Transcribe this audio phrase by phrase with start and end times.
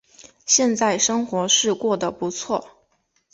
[0.47, 2.81] 现在生活是过得不错